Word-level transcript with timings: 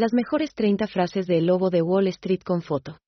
Las 0.00 0.14
mejores 0.14 0.54
30 0.54 0.86
frases 0.86 1.26
de 1.26 1.36
El 1.36 1.44
Lobo 1.44 1.68
de 1.68 1.82
Wall 1.82 2.06
Street 2.06 2.40
con 2.42 2.62
foto. 2.62 3.00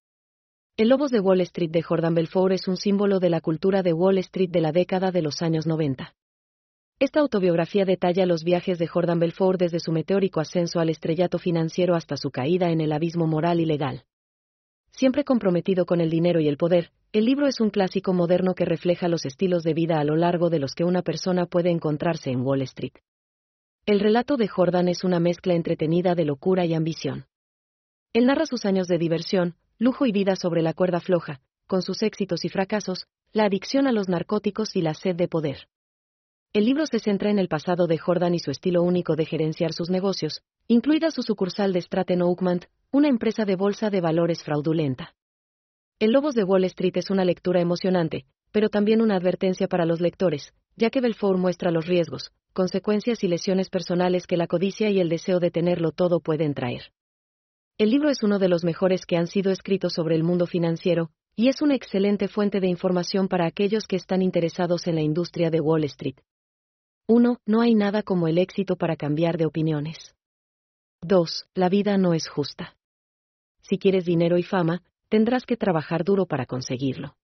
El 0.76 0.90
Lobos 0.90 1.10
de 1.10 1.20
Wall 1.20 1.40
Street 1.40 1.70
de 1.70 1.80
Jordan 1.80 2.14
Belfort 2.14 2.52
es 2.52 2.68
un 2.68 2.76
símbolo 2.76 3.18
de 3.18 3.30
la 3.30 3.40
cultura 3.40 3.82
de 3.82 3.94
Wall 3.94 4.18
Street 4.18 4.50
de 4.50 4.60
la 4.60 4.72
década 4.72 5.10
de 5.10 5.22
los 5.22 5.40
años 5.40 5.66
90. 5.66 6.14
Esta 6.98 7.20
autobiografía 7.20 7.86
detalla 7.86 8.26
los 8.26 8.44
viajes 8.44 8.78
de 8.78 8.88
Jordan 8.88 9.20
Belfort 9.20 9.58
desde 9.58 9.80
su 9.80 9.90
meteórico 9.90 10.38
ascenso 10.38 10.80
al 10.80 10.90
estrellato 10.90 11.38
financiero 11.38 11.94
hasta 11.94 12.18
su 12.18 12.30
caída 12.30 12.68
en 12.68 12.82
el 12.82 12.92
abismo 12.92 13.26
moral 13.26 13.60
y 13.60 13.64
legal. 13.64 14.04
Siempre 14.90 15.24
comprometido 15.24 15.86
con 15.86 16.02
el 16.02 16.10
dinero 16.10 16.40
y 16.40 16.48
el 16.48 16.58
poder, 16.58 16.90
el 17.14 17.24
libro 17.24 17.46
es 17.46 17.58
un 17.62 17.70
clásico 17.70 18.12
moderno 18.12 18.54
que 18.54 18.66
refleja 18.66 19.08
los 19.08 19.24
estilos 19.24 19.62
de 19.62 19.72
vida 19.72 19.98
a 19.98 20.04
lo 20.04 20.16
largo 20.16 20.50
de 20.50 20.58
los 20.58 20.74
que 20.74 20.84
una 20.84 21.00
persona 21.00 21.46
puede 21.46 21.70
encontrarse 21.70 22.28
en 22.28 22.42
Wall 22.42 22.60
Street. 22.60 22.92
El 23.84 23.98
relato 23.98 24.36
de 24.36 24.46
Jordan 24.46 24.86
es 24.86 25.02
una 25.02 25.18
mezcla 25.18 25.54
entretenida 25.54 26.14
de 26.14 26.24
locura 26.24 26.64
y 26.64 26.72
ambición. 26.72 27.26
Él 28.12 28.26
narra 28.26 28.46
sus 28.46 28.64
años 28.64 28.86
de 28.86 28.96
diversión, 28.96 29.56
lujo 29.76 30.06
y 30.06 30.12
vida 30.12 30.36
sobre 30.36 30.62
la 30.62 30.72
cuerda 30.72 31.00
floja, 31.00 31.40
con 31.66 31.82
sus 31.82 32.00
éxitos 32.04 32.44
y 32.44 32.48
fracasos, 32.48 33.06
la 33.32 33.44
adicción 33.44 33.88
a 33.88 33.92
los 33.92 34.08
narcóticos 34.08 34.76
y 34.76 34.82
la 34.82 34.94
sed 34.94 35.16
de 35.16 35.26
poder. 35.26 35.66
El 36.52 36.66
libro 36.66 36.86
se 36.86 37.00
centra 37.00 37.30
en 37.30 37.40
el 37.40 37.48
pasado 37.48 37.88
de 37.88 37.98
Jordan 37.98 38.36
y 38.36 38.38
su 38.38 38.52
estilo 38.52 38.84
único 38.84 39.16
de 39.16 39.26
gerenciar 39.26 39.72
sus 39.72 39.90
negocios, 39.90 40.42
incluida 40.68 41.10
su 41.10 41.24
sucursal 41.24 41.72
de 41.72 41.80
Stratton 41.80 42.22
Oakmont, 42.22 42.66
una 42.92 43.08
empresa 43.08 43.44
de 43.44 43.56
bolsa 43.56 43.90
de 43.90 44.00
valores 44.00 44.44
fraudulenta. 44.44 45.16
El 45.98 46.12
Lobos 46.12 46.36
de 46.36 46.44
Wall 46.44 46.64
Street 46.66 46.98
es 46.98 47.10
una 47.10 47.24
lectura 47.24 47.60
emocionante, 47.60 48.26
pero 48.52 48.68
también 48.68 49.00
una 49.00 49.16
advertencia 49.16 49.66
para 49.66 49.86
los 49.86 50.00
lectores, 50.00 50.54
ya 50.76 50.90
que 50.90 51.00
Belfort 51.00 51.38
muestra 51.38 51.72
los 51.72 51.86
riesgos, 51.86 52.32
consecuencias 52.52 53.24
y 53.24 53.28
lesiones 53.28 53.70
personales 53.70 54.26
que 54.26 54.36
la 54.36 54.46
codicia 54.46 54.90
y 54.90 55.00
el 55.00 55.08
deseo 55.08 55.40
de 55.40 55.50
tenerlo 55.50 55.92
todo 55.92 56.20
pueden 56.20 56.54
traer. 56.54 56.92
El 57.78 57.90
libro 57.90 58.10
es 58.10 58.22
uno 58.22 58.38
de 58.38 58.48
los 58.48 58.64
mejores 58.64 59.06
que 59.06 59.16
han 59.16 59.26
sido 59.26 59.50
escritos 59.50 59.94
sobre 59.94 60.14
el 60.14 60.22
mundo 60.22 60.46
financiero, 60.46 61.10
y 61.34 61.48
es 61.48 61.62
una 61.62 61.74
excelente 61.74 62.28
fuente 62.28 62.60
de 62.60 62.68
información 62.68 63.28
para 63.28 63.46
aquellos 63.46 63.86
que 63.86 63.96
están 63.96 64.22
interesados 64.22 64.86
en 64.86 64.96
la 64.96 65.00
industria 65.00 65.50
de 65.50 65.60
Wall 65.60 65.84
Street. 65.84 66.16
1. 67.08 67.38
No 67.46 67.60
hay 67.60 67.74
nada 67.74 68.02
como 68.02 68.28
el 68.28 68.38
éxito 68.38 68.76
para 68.76 68.96
cambiar 68.96 69.38
de 69.38 69.46
opiniones. 69.46 70.14
2. 71.02 71.46
La 71.54 71.68
vida 71.68 71.98
no 71.98 72.14
es 72.14 72.28
justa. 72.28 72.76
Si 73.62 73.78
quieres 73.78 74.04
dinero 74.04 74.38
y 74.38 74.42
fama, 74.42 74.82
tendrás 75.08 75.44
que 75.44 75.56
trabajar 75.56 76.04
duro 76.04 76.26
para 76.26 76.46
conseguirlo. 76.46 77.16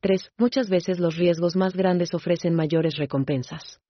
3. 0.00 0.32
Muchas 0.36 0.68
veces 0.68 0.98
los 0.98 1.16
riesgos 1.16 1.56
más 1.56 1.74
grandes 1.74 2.14
ofrecen 2.14 2.54
mayores 2.54 2.96
recompensas. 2.96 3.80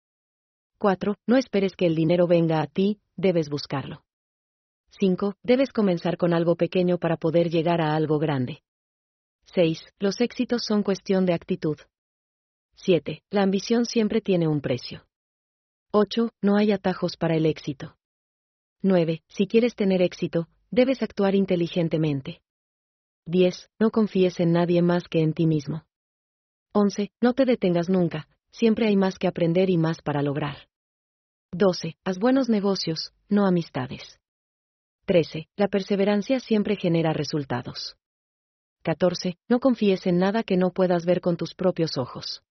4. 0.81 1.13
No 1.27 1.37
esperes 1.37 1.75
que 1.75 1.85
el 1.85 1.93
dinero 1.93 2.25
venga 2.25 2.59
a 2.59 2.65
ti, 2.65 3.01
debes 3.15 3.49
buscarlo. 3.49 4.03
5. 4.99 5.35
Debes 5.43 5.71
comenzar 5.71 6.17
con 6.17 6.33
algo 6.33 6.55
pequeño 6.55 6.97
para 6.97 7.17
poder 7.17 7.51
llegar 7.51 7.81
a 7.81 7.95
algo 7.95 8.17
grande. 8.17 8.63
6. 9.53 9.79
Los 9.99 10.19
éxitos 10.21 10.63
son 10.65 10.81
cuestión 10.81 11.27
de 11.27 11.35
actitud. 11.35 11.77
7. 12.77 13.21
La 13.29 13.43
ambición 13.43 13.85
siempre 13.85 14.21
tiene 14.21 14.47
un 14.47 14.59
precio. 14.59 15.05
8. 15.91 16.31
No 16.41 16.57
hay 16.57 16.71
atajos 16.71 17.15
para 17.15 17.35
el 17.35 17.45
éxito. 17.45 17.95
9. 18.81 19.21
Si 19.27 19.45
quieres 19.45 19.75
tener 19.75 20.01
éxito, 20.01 20.47
debes 20.71 21.03
actuar 21.03 21.35
inteligentemente. 21.35 22.41
10. 23.27 23.69
No 23.77 23.91
confíes 23.91 24.39
en 24.39 24.51
nadie 24.51 24.81
más 24.81 25.03
que 25.07 25.21
en 25.21 25.33
ti 25.33 25.45
mismo. 25.45 25.85
11. 26.73 27.11
No 27.21 27.33
te 27.33 27.45
detengas 27.45 27.87
nunca, 27.87 28.27
siempre 28.51 28.87
hay 28.87 28.95
más 28.95 29.19
que 29.19 29.27
aprender 29.27 29.69
y 29.69 29.77
más 29.77 30.01
para 30.01 30.23
lograr. 30.23 30.70
12. 31.53 31.97
Haz 32.05 32.17
buenos 32.17 32.47
negocios, 32.47 33.11
no 33.27 33.45
amistades. 33.45 34.19
13. 35.05 35.49
La 35.57 35.67
perseverancia 35.67 36.39
siempre 36.39 36.77
genera 36.77 37.11
resultados. 37.11 37.97
14. 38.83 39.37
No 39.49 39.59
confíes 39.59 40.07
en 40.07 40.17
nada 40.17 40.43
que 40.43 40.55
no 40.55 40.71
puedas 40.71 41.05
ver 41.05 41.19
con 41.19 41.35
tus 41.35 41.53
propios 41.53 41.97
ojos. 41.97 42.41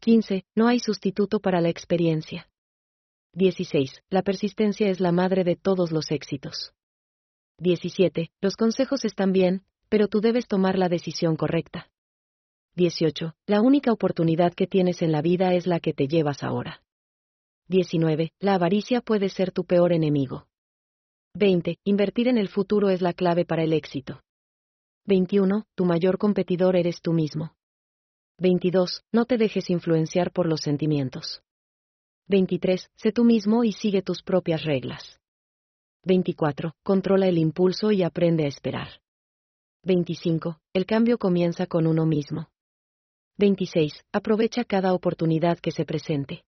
15. 0.00 0.44
No 0.54 0.68
hay 0.68 0.78
sustituto 0.78 1.40
para 1.40 1.60
la 1.60 1.68
experiencia. 1.68 2.48
16. 3.32 4.04
La 4.08 4.22
persistencia 4.22 4.88
es 4.88 5.00
la 5.00 5.10
madre 5.10 5.42
de 5.42 5.56
todos 5.56 5.90
los 5.90 6.12
éxitos. 6.12 6.74
17. 7.58 8.30
Los 8.40 8.54
consejos 8.54 9.04
están 9.04 9.32
bien, 9.32 9.64
pero 9.88 10.06
tú 10.06 10.20
debes 10.20 10.46
tomar 10.46 10.78
la 10.78 10.88
decisión 10.88 11.34
correcta. 11.34 11.90
18. 12.76 13.34
La 13.46 13.60
única 13.62 13.92
oportunidad 13.92 14.54
que 14.54 14.68
tienes 14.68 15.02
en 15.02 15.10
la 15.10 15.22
vida 15.22 15.54
es 15.54 15.66
la 15.66 15.80
que 15.80 15.92
te 15.92 16.06
llevas 16.06 16.44
ahora. 16.44 16.82
19. 17.72 18.32
La 18.38 18.54
avaricia 18.54 19.00
puede 19.00 19.30
ser 19.30 19.50
tu 19.50 19.64
peor 19.64 19.92
enemigo. 19.92 20.46
20. 21.34 21.78
Invertir 21.84 22.28
en 22.28 22.36
el 22.36 22.48
futuro 22.48 22.90
es 22.90 23.00
la 23.00 23.14
clave 23.14 23.46
para 23.46 23.64
el 23.64 23.72
éxito. 23.72 24.20
21. 25.06 25.64
Tu 25.74 25.84
mayor 25.86 26.18
competidor 26.18 26.76
eres 26.76 27.00
tú 27.00 27.14
mismo. 27.14 27.54
22. 28.38 29.02
No 29.10 29.24
te 29.24 29.38
dejes 29.38 29.70
influenciar 29.70 30.32
por 30.32 30.46
los 30.46 30.60
sentimientos. 30.60 31.42
23. 32.28 32.90
Sé 32.94 33.10
tú 33.10 33.24
mismo 33.24 33.64
y 33.64 33.72
sigue 33.72 34.02
tus 34.02 34.22
propias 34.22 34.64
reglas. 34.64 35.18
24. 36.04 36.74
Controla 36.82 37.26
el 37.26 37.38
impulso 37.38 37.90
y 37.90 38.02
aprende 38.02 38.44
a 38.44 38.48
esperar. 38.48 38.88
25. 39.84 40.58
El 40.74 40.84
cambio 40.84 41.16
comienza 41.16 41.66
con 41.66 41.86
uno 41.86 42.04
mismo. 42.04 42.50
26. 43.38 44.04
Aprovecha 44.12 44.64
cada 44.64 44.92
oportunidad 44.92 45.58
que 45.58 45.70
se 45.70 45.86
presente. 45.86 46.44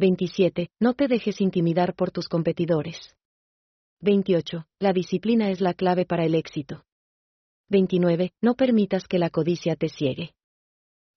27. 0.00 0.70
No 0.80 0.94
te 0.94 1.08
dejes 1.08 1.42
intimidar 1.42 1.94
por 1.94 2.10
tus 2.10 2.26
competidores. 2.26 3.14
28. 4.00 4.64
La 4.78 4.94
disciplina 4.94 5.50
es 5.50 5.60
la 5.60 5.74
clave 5.74 6.06
para 6.06 6.24
el 6.24 6.34
éxito. 6.34 6.84
29. 7.68 8.32
No 8.40 8.54
permitas 8.54 9.06
que 9.06 9.18
la 9.18 9.28
codicia 9.28 9.76
te 9.76 9.90
ciegue. 9.90 10.32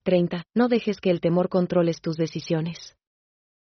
30. 0.04 0.44
No 0.54 0.68
dejes 0.68 1.00
que 1.00 1.12
el 1.12 1.22
temor 1.22 1.48
controles 1.48 2.02
tus 2.02 2.18
decisiones. 2.18 2.98